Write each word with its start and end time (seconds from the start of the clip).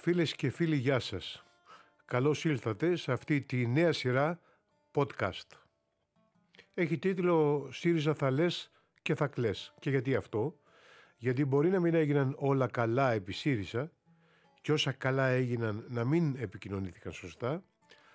Φίλες 0.00 0.34
και 0.34 0.50
φίλοι, 0.50 0.76
γεια 0.76 0.98
σας. 0.98 1.44
Καλώς 2.04 2.44
ήλθατε 2.44 2.96
σε 2.96 3.12
αυτή 3.12 3.40
τη 3.40 3.66
νέα 3.66 3.92
σειρά 3.92 4.40
podcast. 4.94 5.46
Έχει 6.74 6.98
τίτλο 6.98 7.68
«ΣΥΡΙΖΑ 7.72 8.14
θα 8.14 8.30
λες 8.30 8.70
και 9.02 9.14
θα 9.14 9.26
κλαις». 9.26 9.74
Και 9.80 9.90
γιατί 9.90 10.14
αυτό; 10.14 10.58
Γιατί 11.16 11.44
μπορεί 11.44 11.68
να 11.68 11.80
μην 11.80 11.94
έγιναν 11.94 12.34
όλα 12.38 12.66
καλά 12.66 13.12
επί 13.12 13.32
ΣΥΡΙΖΑ 13.32 13.92
και 14.60 14.72
όσα 14.72 14.92
καλά 14.92 15.26
έγιναν 15.26 15.84
να 15.88 16.04
μην 16.04 16.36
επικοινωνήθηκαν 16.36 17.12
σωστά, 17.12 17.64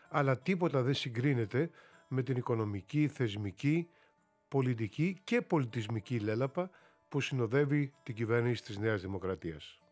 αλλά 0.09 0.37
τίποτα 0.37 0.81
δεν 0.81 0.93
συγκρίνεται 0.93 1.69
με 2.07 2.23
την 2.23 2.37
οικονομική, 2.37 3.07
θεσμική, 3.07 3.89
πολιτική 4.47 5.21
και 5.23 5.41
πολιτισμική 5.41 6.19
λέλαπα 6.19 6.69
που 7.09 7.21
συνοδεύει 7.21 7.93
την 8.03 8.15
κυβέρνηση 8.15 8.63
της 8.63 8.77
Νέας 8.77 9.01
Δημοκρατίας. 9.01 9.82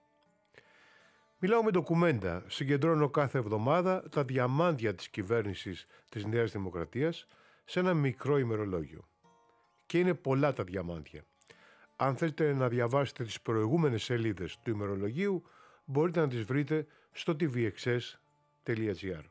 Μιλάω 1.43 1.63
με 1.63 1.71
ντοκουμέντα, 1.71 2.43
συγκεντρώνω 2.47 3.09
κάθε 3.09 3.37
εβδομάδα 3.37 4.09
τα 4.09 4.23
διαμάντια 4.23 4.95
της 4.95 5.09
κυβέρνησης 5.09 5.87
της 6.09 6.25
Νέας 6.25 6.51
Δημοκρατίας 6.51 7.27
σε 7.65 7.79
ένα 7.79 7.93
μικρό 7.93 8.37
ημερολόγιο. 8.37 9.07
Και 9.85 9.99
είναι 9.99 10.13
πολλά 10.13 10.53
τα 10.53 10.63
διαμάντια. 10.63 11.23
Αν 11.95 12.15
θέλετε 12.15 12.53
να 12.53 12.67
διαβάσετε 12.67 13.23
τις 13.23 13.41
προηγούμενες 13.41 14.03
σελίδες 14.03 14.59
του 14.63 14.69
ημερολογίου, 14.69 15.43
μπορείτε 15.85 16.19
να 16.19 16.27
τις 16.27 16.43
βρείτε 16.43 16.87
στο 17.11 17.35
tvxs.gr. 17.39 19.23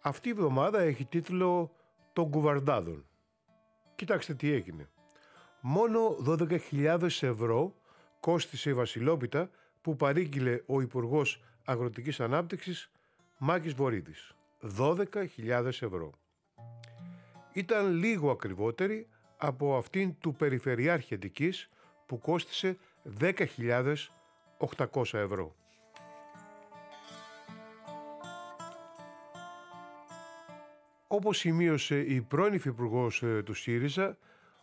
Αυτή 0.00 0.28
η 0.28 0.32
εβδομάδα 0.32 0.80
έχει 0.80 1.04
τίτλο 1.04 1.74
«Των 2.12 2.30
κουβαρντάδων». 2.30 3.06
Κοιτάξτε 3.94 4.34
τι 4.34 4.52
έγινε. 4.52 4.88
Μόνο 5.60 6.16
12.000 6.26 7.02
ευρώ 7.20 7.74
κόστησε 8.20 8.70
η 8.70 8.74
Βασιλόπιτα 8.74 9.50
που 9.80 9.96
παρήγγειλε 9.96 10.62
ο 10.66 10.80
Υπουργός 10.80 11.42
Αγροτικής 11.64 12.20
Ανάπτυξης 12.20 12.90
Μάκης 13.38 13.74
Βορύδης. 13.74 14.34
12.000 14.78 15.66
ευρώ. 15.66 16.12
Ήταν 17.52 17.92
λίγο 17.92 18.30
ακριβότερη 18.30 19.08
από 19.36 19.76
αυτήν 19.76 20.18
του 20.20 20.34
Περιφερειάρχη 20.34 21.14
Αττικής 21.14 21.68
που 22.06 22.18
κόστησε 22.18 22.78
10.800 23.20 25.12
ευρώ. 25.12 25.54
Όπως 31.06 31.38
σημείωσε 31.38 32.00
η 32.00 32.20
πρώην 32.20 32.52
υφυπουργός 32.52 33.22
ε, 33.22 33.42
του 33.42 33.54
ΣΥΡΙΖΑ, 33.54 34.18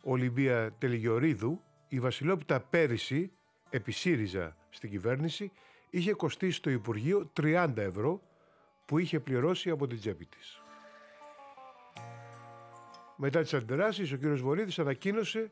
Ολυμπία 0.07 0.73
Τελιγιορίδου, 0.77 1.61
η 1.87 1.99
Βασιλόπιτα 1.99 2.59
πέρυσι, 2.59 3.31
επί 3.69 3.91
ΣΥΡΙΖΑ 3.91 4.57
στην 4.69 4.89
κυβέρνηση, 4.89 5.51
είχε 5.89 6.13
κοστίσει 6.13 6.57
στο 6.57 6.69
Υπουργείο 6.69 7.31
30 7.41 7.73
ευρώ 7.75 8.21
που 8.85 8.97
είχε 8.97 9.19
πληρώσει 9.19 9.69
από 9.69 9.87
την 9.87 9.99
τσέπη 9.99 10.25
της. 10.25 10.61
Μετά 13.15 13.41
τις 13.41 13.53
αντιδράσεις, 13.53 14.11
ο 14.11 14.15
κύριος 14.15 14.41
Βορύδης 14.41 14.79
ανακοίνωσε 14.79 15.51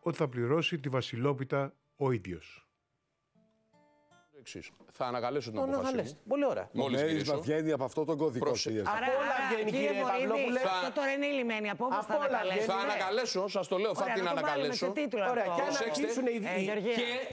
ότι 0.00 0.16
θα 0.16 0.28
πληρώσει 0.28 0.76
τη 0.76 0.88
Βασιλόπιτα 0.88 1.74
ο 1.96 2.10
ίδιος 2.12 2.67
εξή. 4.54 4.72
Θα 4.92 5.06
ανακαλέσω 5.06 5.50
την 5.50 5.60
απόφαση 5.60 5.94
μου. 5.94 6.18
Πολύ 6.28 6.46
ωραία. 6.46 6.68
Μόλις 6.72 7.02
γυρίσω. 7.02 7.40
βγαίνει 7.40 7.72
από 7.72 7.84
αυτό 7.84 8.04
τον 8.04 8.16
κωδικό. 8.16 8.48
Άρα, 8.48 9.06
όλα 9.18 9.34
βγαίνει 9.50 9.70
κύριε 9.70 10.02
Παυλόπουλε. 10.02 10.60
Αυτό 10.60 10.92
τώρα 10.94 11.12
είναι 11.12 11.26
η 11.26 11.32
λιμένη 11.32 11.70
απόφαση. 11.70 12.06
Θα 12.06 12.14
ανακαλέσω. 12.14 12.60
Θα 12.60 12.74
ανακαλέσω, 12.74 13.48
σας 13.48 13.68
το 13.68 13.78
λέω, 13.78 13.94
θα 13.94 14.04
την 14.14 14.28
ανακαλέσω. 14.28 14.92
Ωραία, 15.30 15.44
και 15.44 15.62
Προσέξτε, 15.62 16.06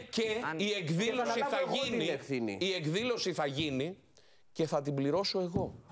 και 0.10 0.24
η 0.58 0.72
εκδήλωση 0.72 1.40
θα 1.40 1.60
γίνει. 2.22 2.58
Η 2.62 2.74
εκδήλωση 2.74 3.34
θα 3.34 3.46
γίνει 3.46 3.98
και 4.52 4.68
θα 4.68 4.82
την 4.82 4.94
πληρώσω 4.96 5.40
εγώ. 5.40 5.84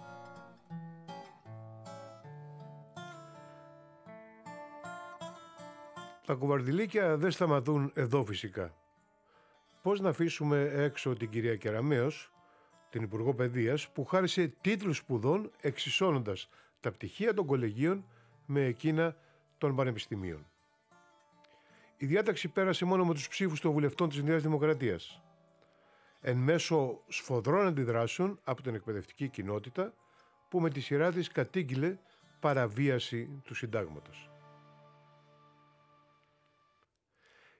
Τα 6.26 6.34
κουβαρδιλίκια 6.34 7.18
δεν 7.18 7.32
σταματούν 7.32 7.92
εδώ 7.96 8.26
φυσικά. 8.26 8.74
Πώς 9.84 10.00
να 10.00 10.10
αφήσουμε 10.10 10.72
έξω 10.74 11.14
την 11.14 11.30
κυρία 11.30 11.56
Κεραμέως, 11.56 12.32
την 12.90 13.04
Υπουργό 13.04 13.34
Παιδείας, 13.34 13.90
που 13.90 14.06
χάρισε 14.06 14.54
τίτλους 14.62 14.98
σπουδών 14.98 15.52
εξισώνοντας 15.62 16.50
τα 16.80 16.92
πτυχία 16.92 17.34
των 17.34 17.46
κολεγίων 17.46 18.06
με 18.46 18.66
εκείνα 18.66 19.16
των 19.58 19.76
πανεπιστημίων. 19.76 20.46
Η 21.98 22.06
διάταξη 22.06 22.48
πέρασε 22.48 22.86
μόνο 22.86 23.06
με 23.06 23.14
τους 23.14 23.28
ψήφους 23.28 23.60
των 23.60 23.72
βουλευτών 23.72 24.10
της 24.10 24.24
Νέας 24.24 24.42
Δημοκρατίας. 24.42 25.22
Εν 26.22 26.38
μέσω 26.38 27.04
σφοδρών 27.08 27.68
αντιδράσεων 27.68 28.40
από 28.44 28.62
την 28.62 28.76
εκπαιδευτική 28.76 29.28
κοινότητα 29.28 29.94
που 30.50 30.60
με 30.60 30.70
τη 30.70 30.80
σειρά 30.80 31.12
της 31.12 31.28
κατήγγειλε 31.28 31.98
παραβίαση 32.40 33.42
του 33.44 33.56
συντάγματος. 33.56 34.33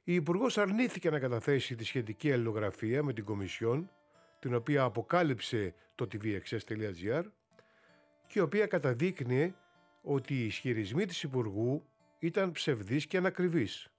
Η 0.06 0.14
Υπουργός 0.14 0.58
αρνήθηκε 0.58 1.10
να 1.10 1.20
καταθέσει 1.20 1.76
τη 1.76 1.84
σχετική 1.84 2.32
αλληλογραφία 2.32 3.04
με 3.04 3.14
την 3.14 3.24
Κομισιόν, 3.24 3.90
την 4.40 4.56
οποία 4.56 4.84
αποκάλυψε 4.84 5.74
το 5.96 6.08
tvxs.gr 6.12 7.24
και 8.28 8.40
η 8.40 8.42
οποία 8.42 8.68
καταδείκνυε 8.68 9.54
ότι 10.02 10.34
οι 10.34 10.46
ισχυρισμοί 10.46 11.06
της 11.06 11.24
Υπουργού 11.24 11.86
ήταν 12.20 12.52
ψευδείς 12.52 13.08
και 13.08 13.18
ανακριβείς. 13.18 13.92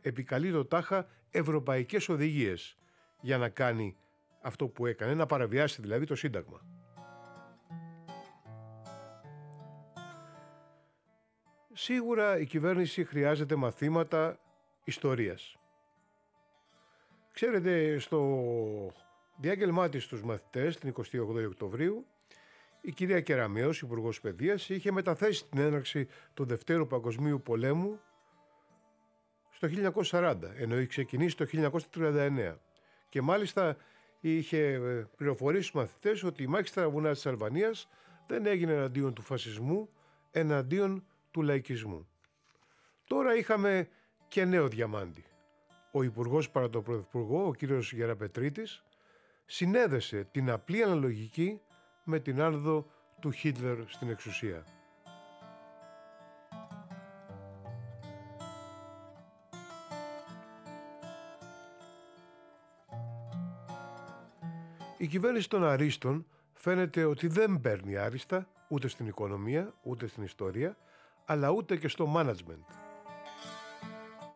Επικαλεί 0.00 0.52
το 0.52 0.64
τάχα 0.64 1.06
ευρωπαϊκές 1.30 2.08
οδηγίες 2.08 2.78
για 3.20 3.38
να 3.38 3.48
κάνει 3.48 3.96
αυτό 4.40 4.68
που 4.68 4.86
έκανε, 4.86 5.14
να 5.14 5.26
παραβιάσει 5.26 5.80
δηλαδή 5.80 6.06
το 6.06 6.14
Σύνταγμα. 6.14 6.60
Σίγουρα 11.72 12.38
η 12.38 12.46
κυβέρνηση 12.46 13.04
χρειάζεται 13.04 13.56
μαθήματα 13.56 14.38
ιστορίας. 14.84 15.56
Ξέρετε, 17.32 17.98
στο 17.98 18.92
διάγγελμά 19.36 19.88
της 19.88 20.04
στους 20.04 20.22
μαθητές 20.22 20.76
την 20.76 20.88
28 20.88 21.46
Οκτωβρίου 21.46 22.06
η 22.84 22.92
κυρία 22.92 23.20
Κεραμέως, 23.20 23.80
υπουργός 23.80 24.20
Παιδείας, 24.20 24.68
είχε 24.68 24.92
μεταθέσει 24.92 25.46
την 25.48 25.60
έναρξη 25.60 26.08
του 26.34 26.44
Δευτέρου 26.44 26.86
Παγκοσμίου 26.86 27.42
Πολέμου 27.42 28.00
στο 29.50 29.68
1940, 30.10 30.54
ενώ 30.56 30.76
είχε 30.76 30.86
ξεκινήσει 30.86 31.36
το 31.36 31.46
1939. 31.46 32.58
Και 33.08 33.22
μάλιστα 33.22 33.76
είχε 34.20 34.58
ε, 34.58 35.06
πληροφορήσει 35.16 35.62
στους 35.62 35.80
μαθητές 35.80 36.22
ότι 36.22 36.42
η 36.42 36.46
μάχη 36.46 36.68
στα 36.68 36.90
βουνά 36.90 37.12
της 37.12 37.26
Αλβανίας 37.26 37.88
δεν 38.26 38.46
έγινε 38.46 38.72
εναντίον 38.72 39.14
του 39.14 39.22
φασισμού, 39.22 39.88
εναντίον 40.30 41.06
του 41.30 41.42
λαϊκισμού. 41.42 42.08
Τώρα 43.04 43.36
είχαμε 43.36 43.88
και 44.32 44.44
νέο 44.44 44.68
διαμάντι. 44.68 45.24
Ο 45.92 46.02
Υπουργός 46.02 46.50
παρά 46.50 46.70
τον 46.70 46.82
Πρωθυπουργό, 46.82 47.46
ο 47.46 47.54
κύριος 47.54 47.92
Γεραπετρίτης, 47.92 48.82
συνέδεσε 49.46 50.28
την 50.30 50.50
απλή 50.50 50.82
αναλογική 50.82 51.60
με 52.04 52.18
την 52.20 52.40
άνοδο 52.40 52.86
του 53.20 53.30
Χίτλερ 53.30 53.76
στην 53.86 54.10
εξουσία. 54.10 54.64
Η 64.98 65.06
κυβέρνηση 65.06 65.48
των 65.48 65.64
Αρίστων 65.64 66.26
φαίνεται 66.52 67.04
ότι 67.04 67.26
δεν 67.26 67.60
παίρνει 67.60 67.96
άριστα 67.96 68.48
ούτε 68.68 68.88
στην 68.88 69.06
οικονομία, 69.06 69.74
ούτε 69.82 70.06
στην 70.06 70.22
ιστορία, 70.22 70.76
αλλά 71.24 71.50
ούτε 71.50 71.76
και 71.76 71.88
στο 71.88 72.14
management. 72.16 72.91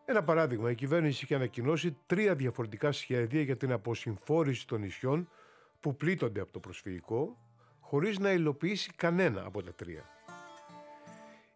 Ένα 0.09 0.23
παράδειγμα, 0.23 0.71
η 0.71 0.75
κυβέρνηση 0.75 1.23
είχε 1.23 1.35
ανακοινώσει 1.35 1.97
τρία 2.05 2.35
διαφορετικά 2.35 2.91
σχέδια 2.91 3.41
για 3.41 3.57
την 3.57 3.71
αποσυμφόρηση 3.71 4.67
των 4.67 4.81
νησιών 4.81 5.29
που 5.79 5.95
πλήττονται 5.95 6.39
από 6.41 6.51
το 6.51 6.59
προσφυγικό, 6.59 7.37
χωρίς 7.79 8.19
να 8.19 8.31
υλοποιήσει 8.31 8.91
κανένα 8.95 9.45
από 9.45 9.63
τα 9.63 9.73
τρία. 9.73 10.03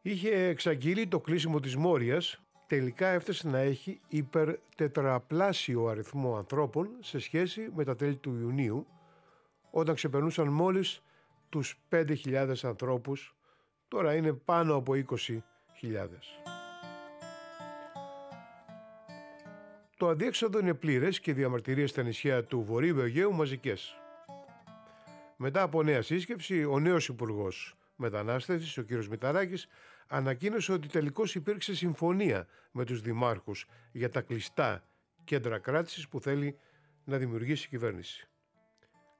Είχε 0.02 0.48
εξαγγείλει 0.48 1.08
το 1.08 1.20
κλείσιμο 1.20 1.60
της 1.60 1.76
Μόριας, 1.76 2.42
τελικά 2.68 3.08
έφτασε 3.08 3.50
να 3.50 3.58
έχει 3.58 4.00
υπερτετραπλάσιο 4.08 5.88
αριθμό 5.88 6.38
ανθρώπων 6.38 6.90
σε 7.00 7.20
σχέση 7.20 7.70
με 7.76 7.84
τα 7.84 7.96
τέλη 7.96 8.16
του 8.16 8.38
Ιουνίου, 8.42 8.88
όταν 9.72 9.96
ξεπερνούσαν 9.96 10.48
μόλις 10.48 11.04
τους 11.50 11.80
5.000 11.90 12.64
ανθρώπους, 12.64 13.36
τώρα 13.88 14.16
είναι 14.16 14.34
πάνω 14.34 14.76
από 14.76 14.94
20.000. 14.94 16.41
Το 20.02 20.10
αντίεξοδο 20.10 20.60
είναι 20.60 20.74
πλήρες 20.74 21.20
και 21.20 21.32
οι 21.32 21.34
διαμαρτυρίες 21.34 21.90
στα 21.90 22.04
νησιά 22.04 22.44
του 22.44 22.64
Βορείου 22.64 23.00
Αιγαίου 23.00 23.34
μαζικές. 23.34 23.96
Μετά 25.38 25.62
από 25.62 25.84
νέα 25.84 26.02
σύσκεψη, 26.02 26.64
ο 26.66 26.80
νέος 26.80 27.08
Υπουργός 27.08 27.76
Μετανάστευσης, 27.96 28.78
ο 28.78 28.84
κ. 28.84 28.92
Μηταράκης, 29.10 29.68
ανακοίνωσε 30.08 30.72
ότι 30.72 30.88
τελικώς 30.88 31.36
υπήρξε 31.36 31.76
συμφωνία 31.76 32.48
με 32.72 32.86
τους 32.86 33.02
δημάρχους 33.02 33.66
για 33.92 34.10
τα 34.10 34.22
κλειστά 34.22 34.84
κέντρα 35.24 35.60
κράτησης 35.60 36.08
που 36.08 36.20
θέλει 36.20 36.58
να 37.04 37.18
δημιουργήσει 37.18 37.66
η 37.66 37.70
κυβέρνηση. 37.70 38.28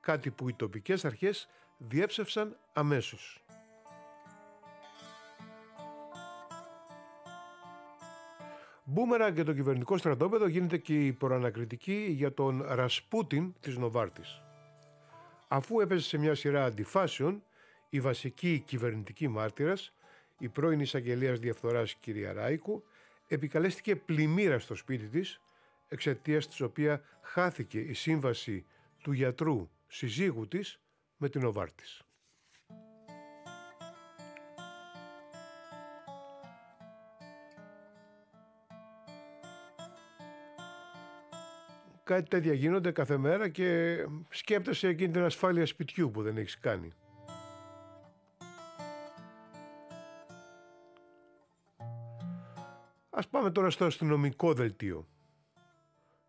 Κάτι 0.00 0.30
που 0.30 0.48
οι 0.48 0.54
τοπικές 0.54 1.04
αρχές 1.04 1.48
διέψευσαν 1.78 2.58
αμέσως. 2.72 3.41
Μπούμερα 8.92 9.32
και 9.32 9.42
το 9.42 9.52
κυβερνητικό 9.52 9.96
στρατόπεδο 9.96 10.46
γίνεται 10.46 10.76
και 10.78 11.06
η 11.06 11.12
προανακριτική 11.12 12.06
για 12.10 12.32
τον 12.32 12.64
Ρασπούτιν 12.68 13.54
της 13.60 13.76
Νοβάρτης. 13.76 14.42
Αφού 15.48 15.80
έπεσε 15.80 16.08
σε 16.08 16.18
μια 16.18 16.34
σειρά 16.34 16.64
αντιφάσεων, 16.64 17.42
η 17.88 18.00
βασική 18.00 18.62
κυβερνητική 18.66 19.28
μάρτυρας, 19.28 19.94
η 20.38 20.48
πρώην 20.48 20.80
εισαγγελίας 20.80 21.38
διαφθοράς 21.38 21.94
κυρία 21.94 22.32
Ράικου, 22.32 22.84
επικαλέστηκε 23.28 23.96
πλημμύρα 23.96 24.58
στο 24.58 24.74
σπίτι 24.74 25.06
της, 25.06 25.40
εξαιτίας 25.88 26.46
της 26.46 26.60
οποία 26.60 27.02
χάθηκε 27.22 27.78
η 27.78 27.92
σύμβαση 27.92 28.64
του 29.02 29.12
γιατρού 29.12 29.68
συζύγου 29.86 30.48
της 30.48 30.80
με 31.16 31.28
την 31.28 31.40
Νοβάρτης. 31.40 32.02
Κάτι 42.04 42.28
τέτοια 42.28 42.52
γίνονται 42.52 42.90
κάθε 42.90 43.16
μέρα 43.16 43.48
και 43.48 43.96
σκέπτεσαι 44.28 44.88
εκείνη 44.88 45.12
την 45.12 45.22
ασφάλεια 45.22 45.66
σπιτιού 45.66 46.10
που 46.10 46.22
δεν 46.22 46.36
έχεις 46.36 46.58
κάνει. 46.58 46.92
Ας 53.10 53.28
πάμε 53.28 53.50
τώρα 53.50 53.70
στο 53.70 53.84
αστυνομικό 53.84 54.52
δελτίο. 54.52 55.06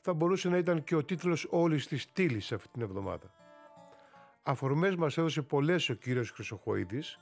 Θα 0.01 0.13
μπορούσε 0.13 0.49
να 0.49 0.57
ήταν 0.57 0.83
και 0.83 0.95
ο 0.95 1.03
τίτλος 1.03 1.47
όλης 1.49 1.87
της 1.87 2.01
στήλης 2.01 2.51
αυτή 2.51 2.67
την 2.67 2.81
εβδομάδα. 2.81 3.33
Αφορμές 4.43 4.95
μας 4.95 5.17
έδωσε 5.17 5.41
πολλές 5.41 5.89
ο 5.89 5.93
κύριος 5.93 6.31
Χρυσοχοίδης 6.31 7.19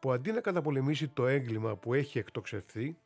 που 0.00 0.12
αντί 0.12 0.32
να 0.32 0.40
καταπολεμήσει 0.40 1.08
το 1.08 1.26
έγκλημα 1.26 1.76
που 1.76 1.94
έχει 1.94 2.18
εκτοξευθεί 2.18 2.96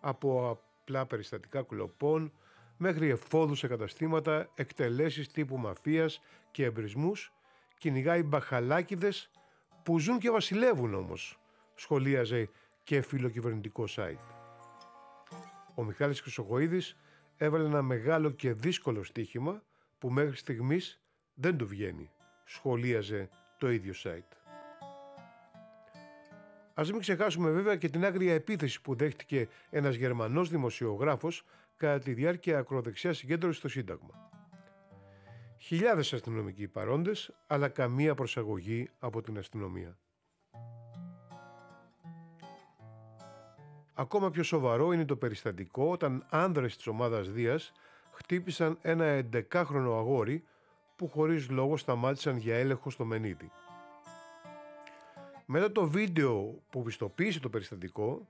από 0.00 0.50
απλά 0.50 1.06
περιστατικά 1.06 1.62
κλοπών, 1.62 2.32
μέχρι 2.76 3.10
εφόδους 3.10 3.58
σε 3.58 3.66
καταστήματα, 3.66 4.50
εκτελέσεις 4.54 5.28
τύπου 5.28 5.56
μαφίας 5.56 6.20
και 6.50 6.64
εμπρισμούς, 6.64 7.32
κυνηγάει 7.78 8.22
μπαχαλάκιδες 8.22 9.30
που 9.82 9.98
ζουν 9.98 10.18
και 10.18 10.30
βασιλεύουν 10.30 10.94
όμως, 10.94 11.38
σχολίαζε 11.74 12.50
και 12.84 13.00
φιλοκυβερνητικό 13.00 13.84
site. 13.96 14.34
Ο 15.74 15.84
Μιχάλης 15.84 16.20
Χρυσοχοίδης 16.20 16.96
έβαλε 17.36 17.64
ένα 17.64 17.82
μεγάλο 17.82 18.30
και 18.30 18.52
δύσκολο 18.52 19.04
στοίχημα 19.04 19.62
που 19.98 20.10
μέχρι 20.10 20.36
στιγμής 20.36 21.00
δεν 21.34 21.56
του 21.56 21.66
βγαίνει, 21.66 22.10
σχολίαζε 22.44 23.28
το 23.58 23.70
ίδιο 23.70 23.92
site. 24.04 24.36
Ας 26.74 26.90
μην 26.90 27.00
ξεχάσουμε 27.00 27.50
βέβαια 27.50 27.76
και 27.76 27.88
την 27.88 28.04
άγρια 28.04 28.34
επίθεση 28.34 28.80
που 28.80 28.94
δέχτηκε 28.94 29.48
ένας 29.70 29.94
Γερμανός 29.94 30.48
δημοσιογράφος 30.48 31.44
κατά 31.76 31.98
τη 31.98 32.12
διάρκεια 32.12 32.58
ακροδεξιάς 32.58 33.16
συγκέντρωσης 33.16 33.58
στο 33.58 33.68
Σύνταγμα. 33.68 34.30
Χιλιάδες 35.58 36.12
αστυνομικοί 36.12 36.68
παρόντες, 36.68 37.34
αλλά 37.46 37.68
καμία 37.68 38.14
προσαγωγή 38.14 38.90
από 38.98 39.22
την 39.22 39.38
αστυνομία. 39.38 39.98
Ακόμα 43.94 44.30
πιο 44.30 44.42
σοβαρό 44.42 44.92
είναι 44.92 45.04
το 45.04 45.16
περιστατικό 45.16 45.90
όταν 45.90 46.26
άνδρες 46.30 46.76
της 46.76 46.86
ομάδας 46.86 47.30
Δίας 47.30 47.72
χτύπησαν 48.12 48.78
ένα 48.80 49.28
11χρονο 49.32 49.96
αγόρι 49.96 50.44
που 50.96 51.08
χωρίς 51.08 51.50
λόγο 51.50 51.76
σταμάτησαν 51.76 52.36
για 52.36 52.56
έλεγχο 52.56 52.90
στο 52.90 53.04
Μενίδη. 53.04 53.50
Μετά 55.46 55.72
το 55.72 55.88
βίντεο 55.88 56.62
που 56.70 56.82
πιστοποίησε 56.82 57.40
το 57.40 57.48
περιστατικό, 57.48 58.28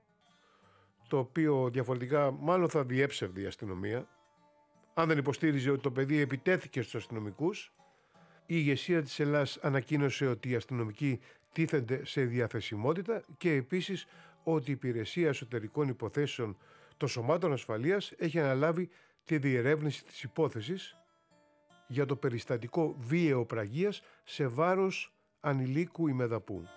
το 1.07 1.17
οποίο 1.17 1.69
διαφορετικά 1.69 2.31
μάλλον 2.31 2.69
θα 2.69 2.83
διέψευδε 2.83 3.41
η 3.41 3.45
αστυνομία, 3.45 4.07
αν 4.93 5.07
δεν 5.07 5.17
υποστήριζε 5.17 5.69
ότι 5.69 5.81
το 5.81 5.91
παιδί 5.91 6.19
επιτέθηκε 6.19 6.81
στους 6.81 6.95
αστυνομικούς, 6.95 7.73
η 8.45 8.55
ηγεσία 8.57 9.03
της 9.03 9.19
Ελλάς 9.19 9.57
ανακοίνωσε 9.61 10.27
ότι 10.27 10.49
οι 10.49 10.55
αστυνομικοί 10.55 11.19
τίθενται 11.51 12.05
σε 12.05 12.21
διαθεσιμότητα 12.21 13.23
και 13.37 13.51
επίσης 13.51 14.07
ότι 14.43 14.69
η 14.69 14.73
Υπηρεσία 14.73 15.27
Εσωτερικών 15.27 15.87
Υποθέσεων 15.87 16.57
των 16.97 17.09
Σωμάτων 17.09 17.53
Ασφαλείας 17.53 18.13
έχει 18.17 18.39
αναλάβει 18.39 18.89
τη 19.25 19.37
διερεύνηση 19.37 20.03
της 20.05 20.23
υπόθεσης 20.23 20.97
για 21.87 22.05
το 22.05 22.15
περιστατικό 22.15 22.95
βίαιο 22.97 23.45
πραγίας 23.45 24.01
σε 24.23 24.47
βάρος 24.47 25.13
ανηλίκου 25.39 26.07
ημεδαπού. 26.07 26.67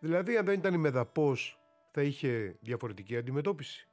Δηλαδή 0.00 0.36
αν 0.36 0.44
δεν 0.44 0.58
ήταν 0.58 0.74
ημεδαπός 0.74 1.57
θα 1.90 2.02
είχε 2.02 2.56
διαφορετική 2.60 3.16
αντιμετώπιση. 3.16 3.88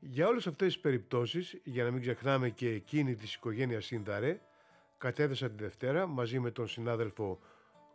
Για 0.00 0.26
όλες 0.26 0.46
αυτές 0.46 0.72
τις 0.72 0.78
περιπτώσεις, 0.82 1.60
για 1.64 1.84
να 1.84 1.90
μην 1.90 2.00
ξεχνάμε 2.00 2.50
και 2.50 2.68
εκείνη 2.68 3.14
της 3.14 3.34
οικογένειας 3.34 3.84
Σύνδαρε, 3.84 4.40
κατέθεσα 4.98 5.50
τη 5.50 5.62
Δευτέρα 5.62 6.06
μαζί 6.06 6.38
με 6.38 6.50
τον 6.50 6.68
συνάδελφο 6.68 7.38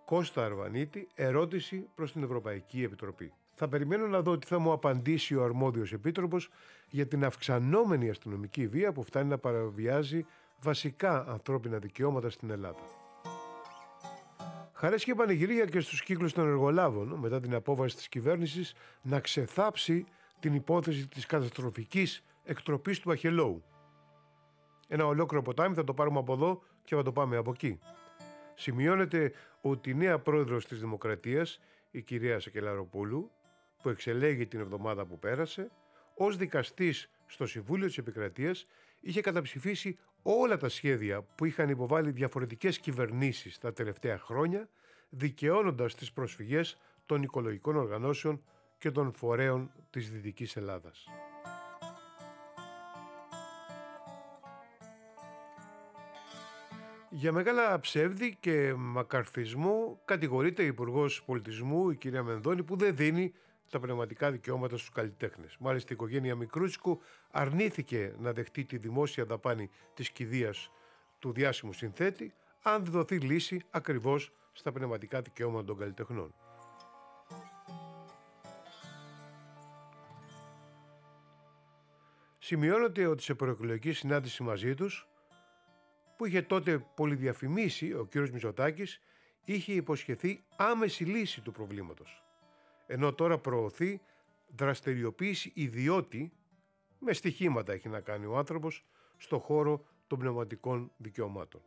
Κώστα 0.05 0.45
Αρβανίτη 0.45 1.07
ερώτηση 1.15 1.89
προς 1.95 2.11
την 2.11 2.23
Ευρωπαϊκή 2.23 2.83
Επιτροπή. 2.83 3.33
Θα 3.55 3.67
περιμένω 3.67 4.07
να 4.07 4.21
δω 4.21 4.38
τι 4.38 4.47
θα 4.47 4.59
μου 4.59 4.71
απαντήσει 4.71 5.35
ο 5.35 5.44
αρμόδιος 5.44 5.94
επίτροπος 5.94 6.50
για 6.89 7.07
την 7.07 7.25
αυξανόμενη 7.25 8.09
αστυνομική 8.09 8.67
βία 8.67 8.91
που 8.91 9.03
φτάνει 9.03 9.29
να 9.29 9.38
παραβιάζει 9.38 10.25
βασικά 10.61 11.25
ανθρώπινα 11.27 11.77
δικαιώματα 11.77 12.29
στην 12.29 12.50
Ελλάδα. 12.50 12.81
Χαρές 14.73 15.03
και 15.03 15.15
πανηγυρία 15.15 15.65
και 15.65 15.79
στους 15.79 16.03
κύκλους 16.03 16.33
των 16.33 16.47
εργολάβων 16.47 17.07
μετά 17.07 17.39
την 17.39 17.53
απόφαση 17.53 17.95
της 17.95 18.07
κυβέρνησης 18.07 18.73
να 19.01 19.19
ξεθάψει 19.19 20.05
την 20.39 20.53
υπόθεση 20.53 21.07
της 21.07 21.25
καταστροφικής 21.25 22.23
εκτροπής 22.44 23.00
του 23.00 23.11
Αχελόου. 23.11 23.63
Ένα 24.88 25.05
ολόκληρο 25.05 25.43
ποτάμι 25.43 25.75
θα 25.75 25.83
το 25.83 25.93
πάρουμε 25.93 26.19
από 26.19 26.33
εδώ 26.33 26.62
και 26.83 26.95
θα 26.95 27.03
το 27.03 27.12
πάμε 27.12 27.38
από 27.38 27.51
εκεί. 27.51 27.79
Σημειώνεται 28.55 29.31
ότι 29.62 29.89
η 29.89 29.93
νέα 29.93 30.19
πρόεδρος 30.19 30.65
της 30.65 30.79
Δημοκρατίας, 30.79 31.60
η 31.91 32.01
κυρία 32.01 32.39
Σακελαροπούλου, 32.39 33.31
που 33.84 33.90
εξελέγει 33.90 34.48
την 34.48 34.60
εβδομάδα 34.60 35.06
που 35.06 35.20
πέρασε, 35.20 35.72
ως 36.16 36.38
δικαστής 36.38 37.10
στο 37.25 37.46
Συμβούλιο 37.46 37.88
της 37.88 37.98
Επικρατείας 37.98 38.66
είχε 39.00 39.22
καταψηφίσει 39.22 39.98
όλα 40.22 40.58
τα 40.58 40.70
σχέδια 40.70 41.22
που 41.22 41.46
είχαν 41.46 41.70
υποβάλει 41.70 42.12
διαφορετικές 42.12 42.80
κυβερνήσεις 42.80 43.58
τα 43.58 43.74
τελευταία 43.74 44.18
χρόνια, 44.18 44.70
δικαιώνοντας 45.10 45.96
τις 45.96 46.12
προσφυγές 46.12 46.78
των 47.06 47.22
οικολογικών 47.24 47.75
οργανώσεων 47.75 48.44
και 48.78 48.92
των 48.92 49.13
φορέων 49.13 49.72
της 49.90 50.12
Δυτικής 50.12 50.56
Ελλάδας. 50.56 51.08
Για 57.10 57.32
μεγάλα 57.32 57.80
ψεύδη 57.80 58.38
και 58.40 58.74
μακαρθισμό 58.78 60.02
κατηγορείται 60.06 60.63
η 60.63 60.68
Υπουργός 60.68 61.24
Πολιτισμού, 61.24 61.90
η 61.90 61.96
κυρία 61.96 62.24
Μενδώνη, 62.24 62.63
που 62.63 62.75
δεν 62.75 62.96
δίνει 62.96 63.34
τα 63.70 63.79
πνευματικά 63.79 64.32
δικαιώματα 64.32 64.77
στους 64.77 64.89
καλλιτέχνες. 64.89 65.58
Μάλιστα 65.60 65.88
η 65.91 65.93
οικογένεια 65.96 66.36
Μικρούτσικου 66.36 67.01
αρνήθηκε 67.32 68.15
να 68.20 68.34
δεχτεί 68.34 68.65
τη 68.65 68.77
δημόσια 68.77 69.25
δαπάνη 69.25 69.70
της 69.93 70.10
κηδείας 70.10 70.72
του 71.20 71.32
διάσημου 71.32 71.74
συνθέτη, 71.74 72.34
αν 72.62 72.84
δοθεί 72.86 73.17
λύση 73.17 73.62
ακριβώς 73.70 74.32
στα 74.53 74.72
πνευματικά 74.72 75.22
δικαιώματα 75.22 75.65
των 75.65 75.77
καλλιτεχνών. 75.77 76.34
Σημειώνεται 82.39 83.05
ότι 83.05 83.24
σε 83.24 83.34
προεκλογική 83.34 83.93
συνάντηση 83.93 84.43
μαζί 84.43 84.75
τους, 84.75 85.08
που 86.17 86.25
είχε 86.25 86.41
τότε 86.41 86.86
πολυδιαφημίσει 86.96 87.93
ο 87.93 88.05
κύριος 88.05 88.32
Μητσοτάκης, 88.32 89.01
είχε 89.43 89.74
υποσχεθεί 89.74 90.43
άμεση 90.55 91.03
λύση 91.03 91.41
του 91.41 91.51
προβλήματος. 91.51 92.23
Ενώ 92.86 93.13
τώρα 93.13 93.38
προωθεί 93.38 94.02
δραστηριοποίηση 94.56 95.52
ιδιώτη, 95.56 96.32
με 97.00 97.13
στοιχήματα 97.13 97.74
έχει 97.74 97.90
να 97.90 98.00
κάνει 98.00 98.25
ο 98.25 98.38
άνθρωπος, 98.38 98.86
στο 99.18 99.40
χώρο 99.40 99.86
των 100.08 100.20
πνευματικών 100.20 100.92
δικαιωμάτων. 100.98 101.62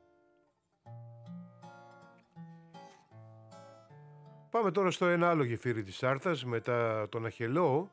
Πάμε 4.51 4.71
τώρα 4.71 4.91
στο 4.91 5.07
ένα 5.07 5.31
άλλο 5.31 5.45
γεφύρι 5.45 5.83
της 5.83 6.03
Άρθας, 6.03 6.45
μετά 6.45 7.09
τον 7.09 7.27
Αχελό, 7.27 7.91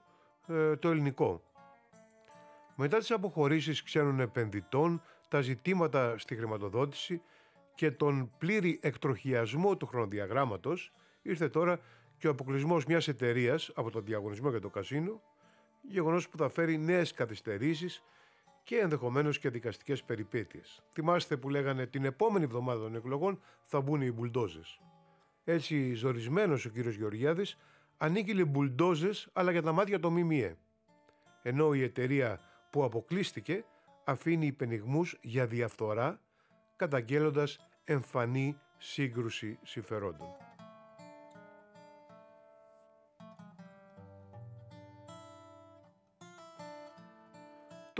ε, 0.47 0.75
το 0.75 0.89
ελληνικό. 0.89 1.43
Μετά 2.75 2.97
τις 2.97 3.11
αποχωρήσεις 3.11 3.83
ξένων 3.83 4.19
επενδυτών, 4.19 5.01
τα 5.27 5.41
ζητήματα 5.41 6.17
στη 6.17 6.35
χρηματοδότηση 6.35 7.21
και 7.75 7.91
τον 7.91 8.31
πλήρη 8.37 8.79
εκτροχιασμό 8.81 9.77
του 9.77 9.85
χρονοδιαγράμματος 9.85 10.91
ήρθε 11.21 11.49
τώρα 11.49 11.79
και 12.23 12.29
ο 12.29 12.31
αποκλεισμός 12.31 12.85
μιας 12.85 13.07
εταιρείας 13.07 13.71
από 13.75 13.91
τον 13.91 14.05
διαγωνισμό 14.05 14.49
για 14.49 14.59
το 14.61 14.69
κασίνο, 14.69 15.21
γεγονός 15.81 16.29
που 16.29 16.37
θα 16.37 16.49
φέρει 16.49 16.77
νέες 16.77 17.13
καθυστερήσεις 17.13 18.03
και 18.63 18.77
ενδεχομένως 18.77 19.39
και 19.39 19.49
δικαστικές 19.49 20.03
περιπέτειες. 20.03 20.83
Θυμάστε 20.91 21.37
που 21.37 21.49
λέγανε 21.49 21.85
την 21.85 22.05
επόμενη 22.05 22.43
εβδομάδα 22.45 22.81
των 22.81 22.95
εκλογών 22.95 23.41
θα 23.63 23.81
μπουν 23.81 24.01
οι 24.01 24.11
μπουλντόζες. 24.11 24.79
Έτσι 25.43 25.93
ζορισμένος 25.93 26.65
ο 26.65 26.69
κύριος 26.69 26.95
Γεωργιάδης 26.95 27.57
ανήκει 27.97 28.43
μπουλντόζες 28.45 29.29
αλλά 29.33 29.51
για 29.51 29.61
τα 29.61 29.71
μάτια 29.71 29.99
το 29.99 30.11
ΜΜΕ. 30.11 30.57
Ενώ 31.41 31.73
η 31.73 31.83
εταιρεία 31.83 32.39
που 32.69 32.83
αποκλείστηκε 32.83 33.65
αφήνει 34.03 34.45
υπενιγμούς 34.45 35.17
για 35.21 35.47
διαφθορά 35.47 36.19
καταγγέλλοντας 36.75 37.59
εμφανή 37.83 38.57
σύγκρουση 38.77 39.59
συμφερόντων. 39.63 40.42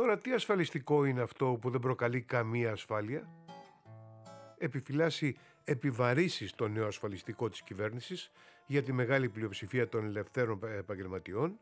Τώρα 0.03 0.17
τι 0.17 0.33
ασφαλιστικό 0.33 1.05
είναι 1.05 1.21
αυτό 1.21 1.57
που 1.61 1.69
δεν 1.69 1.79
προκαλεί 1.79 2.21
καμία 2.21 2.71
ασφάλεια; 2.71 3.29
Επιφυλάσσει 4.57 5.37
επιβαρύσει 5.63 6.47
στο 6.47 6.67
νέο 6.67 6.87
ασφαλιστικό 6.87 7.49
της 7.49 7.61
κυβέρνησης 7.61 8.31
για 8.65 8.83
τη 8.83 8.93
μεγάλη 8.93 9.29
πλειοψηφία 9.29 9.89
των 9.89 10.05
ελευθέρων 10.05 10.59
επαγγελματιών 10.77 11.59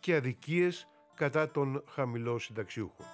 και 0.00 0.14
αδικίες 0.14 0.88
κατά 1.14 1.50
των 1.50 1.84
χαμηλών 1.88 2.38
συνταξιούχων. 2.38 3.06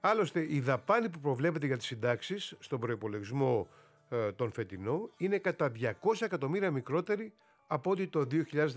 Άλλωστε, 0.00 0.46
η 0.48 0.60
δαπάνη 0.60 1.08
που 1.08 1.20
προβλέπεται 1.20 1.66
για 1.66 1.76
τις 1.76 1.86
συντάξεις 1.86 2.56
στον 2.58 2.80
προϋπολογισμό 2.80 3.68
ε, 4.08 4.32
τον 4.32 4.52
φετινό 4.52 5.10
είναι 5.16 5.38
κατά 5.38 5.72
200 5.80 5.92
εκατομμύρια 6.20 6.70
μικρότερη 6.70 7.32
από 7.66 7.90
ό,τι 7.90 8.06
το 8.06 8.26
2019. 8.30 8.74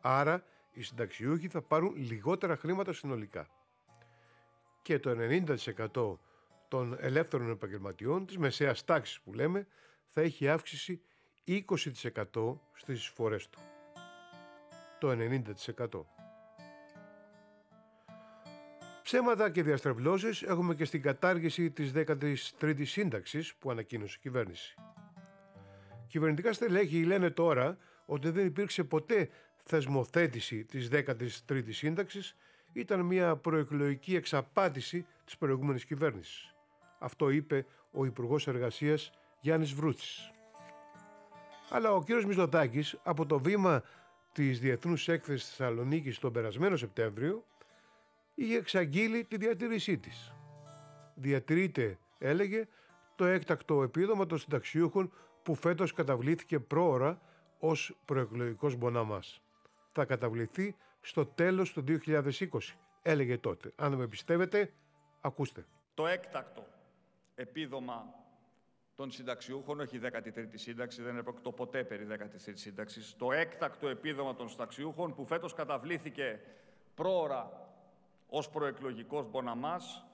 Άρα, 0.00 0.44
οι 0.72 0.82
συνταξιούχοι 0.82 1.48
θα 1.48 1.62
πάρουν 1.62 1.94
λιγότερα 1.96 2.56
χρήματα 2.56 2.92
συνολικά. 2.92 3.48
Και 4.82 4.98
το 4.98 5.16
90% 5.94 6.18
των 6.68 6.96
ελεύθερων 7.00 7.50
επαγγελματιών, 7.50 8.26
της 8.26 8.38
μεσαίας 8.38 8.84
τάξης 8.84 9.20
που 9.20 9.32
λέμε, 9.32 9.66
θα 10.06 10.20
έχει 10.20 10.48
αύξηση 10.48 11.00
20% 11.44 12.60
στις 12.74 13.06
φορές 13.06 13.48
του. 13.48 13.58
Το 14.98 15.10
90%. 15.10 16.06
Ψέματα 19.02 19.50
και 19.50 19.62
διαστρεβλώσεις 19.62 20.42
έχουμε 20.42 20.74
και 20.74 20.84
στην 20.84 21.02
κατάργηση 21.02 21.70
της 21.70 21.92
13ης 21.94 22.82
σύνταξης 22.82 23.54
που 23.54 23.70
ανακοίνωσε 23.70 24.14
η 24.18 24.20
κυβέρνηση. 24.20 24.74
Κυβερνητικά 26.06 26.52
στελέχη 26.52 27.04
λένε 27.04 27.30
τώρα 27.30 27.78
ότι 28.06 28.30
δεν 28.30 28.46
υπήρξε 28.46 28.84
ποτέ 28.84 29.28
θεσμοθέτηση 29.64 30.64
της 30.64 30.88
13ης 30.92 31.70
σύνταξης 31.70 32.36
ήταν 32.72 33.00
μια 33.00 33.36
προεκλογική 33.36 34.16
εξαπάτηση 34.16 35.06
της 35.24 35.36
προηγούμενης 35.36 35.84
κυβέρνησης. 35.84 36.54
Αυτό 36.98 37.30
είπε 37.30 37.66
ο 37.90 38.04
Υπουργός 38.04 38.46
Εργασίας 38.46 39.10
Γιάννης 39.40 39.72
Βρούτσης. 39.72 40.30
Αλλά 41.70 41.92
ο 41.92 42.02
κύριος 42.02 42.24
Μισδοτάκης 42.24 42.98
από 43.02 43.26
το 43.26 43.38
βήμα 43.38 43.82
της 44.32 44.60
Διεθνούς 44.60 45.08
Έκθεσης 45.08 45.48
Θεσσαλονίκης 45.48 46.18
τον 46.18 46.32
περασμένο 46.32 46.76
Σεπτέμβριο 46.76 47.44
είχε 48.34 48.56
εξαγγείλει 48.56 49.24
τη 49.24 49.36
διατήρησή 49.36 49.98
της. 49.98 50.32
Διατηρείται, 51.14 51.98
έλεγε, 52.18 52.68
το 53.16 53.24
έκτακτο 53.24 53.82
επίδομα 53.82 54.26
των 54.26 54.38
συνταξιούχων 54.38 55.12
που 55.42 55.54
φέτος 55.54 55.92
καταβλήθηκε 55.92 56.58
πρόωρα 56.58 57.20
ως 57.58 57.96
προεκλογικός 58.04 58.76
μποναμάς 58.76 59.42
θα 59.92 60.04
καταβληθεί 60.04 60.76
στο 61.00 61.26
τέλος 61.26 61.72
του 61.72 61.84
2020, 62.06 62.30
έλεγε 63.02 63.38
τότε. 63.38 63.72
Αν 63.76 63.94
με 63.94 64.06
πιστεύετε, 64.06 64.72
ακούστε. 65.20 65.66
Το 65.94 66.06
έκτακτο 66.06 66.66
επίδομα 67.34 68.14
των 68.94 69.10
συνταξιούχων, 69.10 69.80
όχι 69.80 69.96
η 69.96 70.00
13η 70.02 70.54
σύνταξη, 70.54 71.02
δεν 71.02 71.16
επρόκειτο 71.16 71.52
ποτέ 71.52 71.84
περί 71.84 72.06
13η 72.10 72.52
σύνταξης. 72.54 73.16
Το 73.18 73.32
έκτακτο 73.32 73.88
επίδομα 73.88 74.34
των 74.34 74.48
συνταξιούχων 74.48 75.14
που 75.14 75.24
φέτος 75.24 75.54
καταβλήθηκε 75.54 76.40
πρόωρα 76.94 77.68
ως 78.26 78.48
προεκλογικός 78.48 79.30
μποναμάς, 79.30 80.04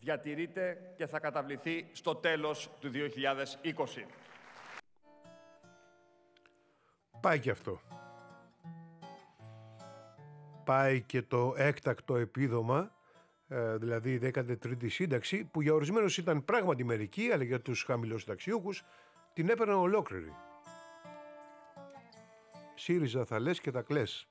διατηρείται 0.00 0.94
και 0.96 1.06
θα 1.06 1.20
καταβληθεί 1.20 1.88
στο 1.92 2.14
τέλος 2.14 2.70
του 2.80 2.90
2020. 2.90 4.06
Πάει 7.20 7.40
και 7.40 7.50
αυτό 7.50 7.80
πάει 10.64 11.00
και 11.00 11.22
το 11.22 11.54
έκτακτο 11.56 12.16
επίδομα, 12.16 12.92
ε, 13.48 13.76
δηλαδή 13.76 14.12
η 14.12 14.18
13η 14.18 14.90
σύνταξη, 14.90 15.44
που 15.44 15.62
για 15.62 15.74
ορισμένους 15.74 16.18
ήταν 16.18 16.44
πράγματι 16.44 16.84
μερική, 16.84 17.30
αλλά 17.32 17.44
για 17.44 17.60
τους 17.60 17.82
χαμηλοσυνταξιούχους 17.82 18.84
την 19.32 19.48
έπαιρναν 19.48 19.76
ολόκληρη. 19.76 20.32
ΣΥΡΙΖΑ 22.74 23.24
θα 23.24 23.40
λες 23.40 23.60
και 23.60 23.70
τα 23.70 23.82
κλαις. 23.82 24.28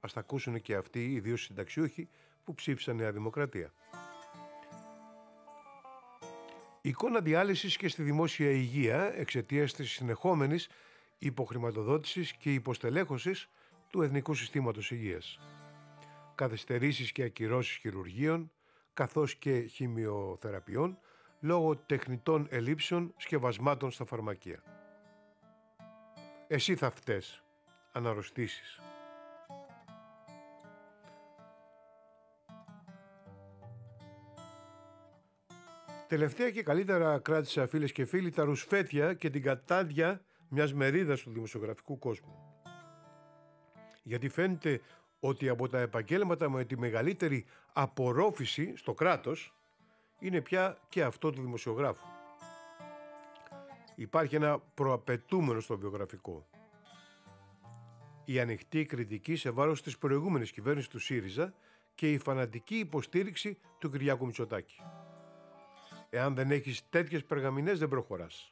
Ας 0.00 0.12
τα 0.12 0.20
ακούσουν 0.20 0.60
και 0.60 0.74
αυτοί 0.74 1.12
οι 1.12 1.20
δύο 1.20 1.36
συνταξιούχοι 1.36 2.08
που 2.44 2.54
ψήφισαν 2.54 2.96
Νέα 2.96 3.12
Δημοκρατία. 3.12 3.72
Η 6.80 6.88
εικόνα 6.88 7.20
διάλυσης 7.20 7.76
και 7.76 7.88
στη 7.88 8.02
δημόσια 8.02 8.50
υγεία 8.50 9.12
εξαιτίας 9.16 9.72
της 9.72 9.90
συνεχόμενης 9.90 10.68
υποχρηματοδότησης 11.18 12.32
και 12.32 12.52
υποστελέχωσης 12.52 13.48
του 13.90 14.02
Εθνικού 14.02 14.34
Συστήματος 14.34 14.90
Υγείας 14.90 15.38
καθυστερήσεις 16.42 17.12
και 17.12 17.22
ακυρώσεις 17.22 17.76
χειρουργείων, 17.76 18.50
καθώς 18.94 19.34
και 19.34 19.60
χημειοθεραπείων, 19.60 20.98
λόγω 21.40 21.76
τεχνητών 21.76 22.46
ελλείψεων 22.50 23.14
σκευασμάτων 23.16 23.90
στα 23.90 24.04
φαρμακεία. 24.04 24.62
Εσύ 26.48 26.76
θα 26.76 26.90
φταίς, 26.90 27.42
αναρρωστήσεις. 27.92 28.80
Τελευταία 36.08 36.50
και 36.50 36.62
καλύτερα 36.62 37.18
κράτησα 37.18 37.66
φίλες 37.66 37.92
και 37.92 38.04
φίλοι 38.04 38.30
τα 38.30 38.44
ρουσφέτια 38.44 39.14
και 39.14 39.30
την 39.30 39.42
κατάδια 39.42 40.24
μιας 40.48 40.74
μερίδας 40.74 41.20
του 41.20 41.30
δημοσιογραφικού 41.30 41.98
κόσμου. 41.98 42.62
Γιατί 44.02 44.28
φαίνεται 44.28 44.80
ότι 45.24 45.48
από 45.48 45.68
τα 45.68 45.78
επαγγέλματα 45.78 46.50
με 46.50 46.64
τη 46.64 46.78
μεγαλύτερη 46.78 47.44
απορρόφηση 47.72 48.76
στο 48.76 48.94
κράτος 48.94 49.54
είναι 50.18 50.40
πια 50.40 50.78
και 50.88 51.02
αυτό 51.02 51.30
του 51.30 51.40
δημοσιογράφου. 51.40 52.06
Υπάρχει 53.94 54.34
ένα 54.36 54.58
προαπαιτούμενο 54.58 55.60
στο 55.60 55.78
βιογραφικό. 55.78 56.46
Η 58.24 58.40
ανοιχτή 58.40 58.84
κριτική 58.84 59.36
σε 59.36 59.50
βάρος 59.50 59.82
της 59.82 59.98
προηγούμενης 59.98 60.52
κυβέρνησης 60.52 60.90
του 60.90 60.98
ΣΥΡΙΖΑ 60.98 61.54
και 61.94 62.12
η 62.12 62.18
φανατική 62.18 62.78
υποστήριξη 62.78 63.58
του 63.78 63.90
Κυριάκου 63.90 64.26
Μητσοτάκη. 64.26 64.80
Εάν 66.10 66.34
δεν 66.34 66.50
έχεις 66.50 66.88
τέτοιες 66.88 67.24
περγαμηνές 67.24 67.78
δεν 67.78 67.88
προχωράς. 67.88 68.48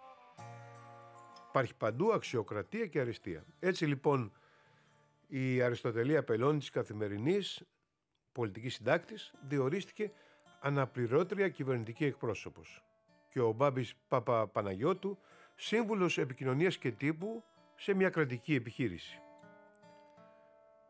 Υπάρχει 1.48 1.74
παντού 1.74 2.12
αξιοκρατία 2.12 2.86
και 2.86 3.00
αριστεία. 3.00 3.44
Έτσι 3.58 3.86
λοιπόν 3.86 4.32
η 5.32 5.62
Αριστοτελία 5.62 6.24
Πελώνη 6.24 6.58
της 6.58 6.70
Καθημερινής, 6.70 7.62
πολιτικής 8.32 8.74
συντάκτης, 8.74 9.34
διορίστηκε 9.48 10.12
αναπληρώτρια 10.60 11.48
κυβερνητική 11.48 12.04
εκπρόσωπος 12.04 12.84
και 13.28 13.40
ο 13.40 13.52
Μπάμπης 13.52 13.94
Παπα-Παναγιώτου 14.08 15.18
σύμβουλος 15.56 16.18
επικοινωνίας 16.18 16.78
και 16.78 16.90
τύπου 16.90 17.44
σε 17.76 17.94
μια 17.94 18.10
κρατική 18.10 18.54
επιχείρηση. 18.54 19.20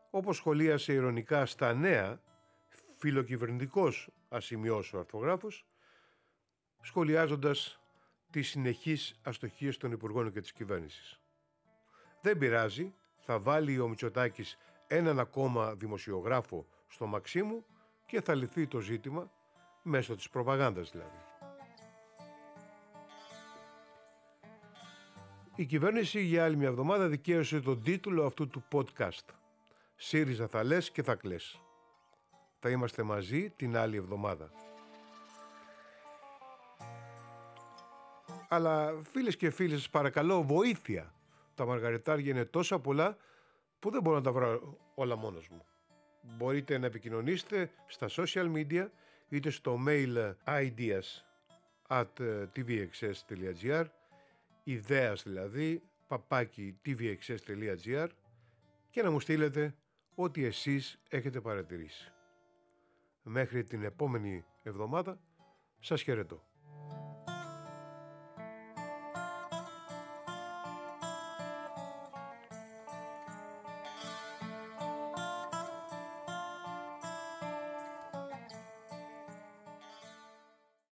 Όπως 0.09 0.35
σχολίασε 0.37 0.93
ηρωνικά 0.93 1.45
στα 1.45 1.73
νέα, 1.73 2.21
φιλοκυβερνητικός 2.97 4.09
ασημειός 4.29 4.93
ο 4.93 4.99
αρθογράφος, 4.99 5.65
σχολιάζοντας 6.81 7.79
τις 8.29 8.49
συνεχείς 8.49 9.19
αστοχίες 9.23 9.77
των 9.77 9.91
Υπουργών 9.91 10.31
και 10.31 10.41
της 10.41 10.51
κυβέρνησης. 10.51 11.19
Δεν 12.21 12.37
πειράζει, 12.37 12.93
θα 13.25 13.39
βάλει 13.39 13.79
ο 13.79 13.87
Μητσοτάκης 13.87 14.57
έναν 14.87 15.19
ακόμα 15.19 15.73
δημοσιογράφο 15.73 16.65
στο 16.87 17.05
Μαξίμου 17.05 17.65
και 18.05 18.21
θα 18.21 18.35
λυθεί 18.35 18.67
το 18.67 18.79
ζήτημα 18.79 19.31
μέσω 19.83 20.15
της 20.15 20.29
προπαγάνδας 20.29 20.91
δηλαδή. 20.91 21.17
Η 25.55 25.65
κυβέρνηση 25.65 26.21
για 26.21 26.43
άλλη 26.43 26.55
μια 26.55 26.67
εβδομάδα 26.67 27.07
δικαίωσε 27.07 27.59
τον 27.59 27.81
τίτλο 27.83 28.25
αυτού 28.25 28.47
του 28.47 28.63
podcast. 28.71 29.33
ΣΥΡΙΖΑ 29.95 30.47
θα 30.47 30.63
λες 30.63 30.91
και 30.91 31.03
θα 31.03 31.15
κλαις. 31.15 31.61
Θα 32.59 32.69
είμαστε 32.69 33.03
μαζί 33.03 33.49
την 33.49 33.77
άλλη 33.77 33.97
εβδομάδα. 33.97 34.51
Αλλά 38.47 39.01
φίλες 39.11 39.37
και 39.37 39.49
φίλοι 39.49 39.75
σας 39.75 39.89
παρακαλώ 39.89 40.43
βοήθεια. 40.43 41.13
Τα 41.61 41.67
μαργαριτάρια 41.67 42.31
είναι 42.31 42.45
τόσα 42.45 42.79
πολλά 42.79 43.17
που 43.79 43.91
δεν 43.91 44.01
μπορώ 44.01 44.15
να 44.15 44.21
τα 44.23 44.31
βρω 44.31 44.77
όλα 44.95 45.15
μόνος 45.15 45.47
μου. 45.49 45.65
Μπορείτε 46.21 46.77
να 46.77 46.85
επικοινωνήσετε 46.85 47.71
στα 47.87 48.07
social 48.09 48.53
media 48.55 48.87
είτε 49.29 49.49
στο 49.49 49.79
mail 49.87 50.33
ideas 50.45 51.23
at 51.87 52.05
tvxs.gr 52.55 53.85
ιδέας 54.63 55.23
δηλαδή 55.23 55.81
παπάκι 56.07 56.79
tvxs.gr 56.85 58.07
και 58.89 59.01
να 59.01 59.11
μου 59.11 59.19
στείλετε 59.19 59.75
ό,τι 60.15 60.45
εσείς 60.45 60.99
έχετε 61.09 61.41
παρατηρήσει. 61.41 62.11
Μέχρι 63.23 63.63
την 63.63 63.83
επόμενη 63.83 64.45
εβδομάδα 64.63 65.19
σας 65.79 66.01
χαιρετώ. 66.01 66.50